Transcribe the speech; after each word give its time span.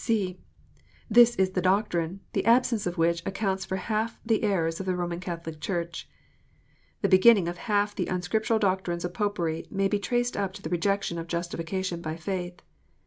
(c) 0.03 0.39
This 1.11 1.35
is 1.35 1.51
the 1.51 1.61
doctrine, 1.61 2.21
the 2.33 2.43
absence 2.43 2.87
of 2.87 2.97
which 2.97 3.21
accounts 3.23 3.65
for 3.65 3.75
half 3.75 4.19
the 4.25 4.41
errors 4.43 4.79
of 4.79 4.87
the 4.87 4.95
Roman 4.95 5.19
Catholic 5.19 5.59
CJmrch. 5.61 6.05
The 7.03 7.07
beginning 7.07 7.47
of 7.47 7.57
half 7.69 7.93
the 7.93 8.07
unscriptural 8.07 8.57
doctrines 8.57 9.05
of 9.05 9.13
Popery 9.13 9.67
may 9.69 9.87
be 9.87 9.99
traced 9.99 10.35
up 10.35 10.53
to 10.53 10.67
rejection 10.67 11.19
of 11.19 11.27
justification 11.27 12.01
by 12.01 12.15
faith. 12.15 12.61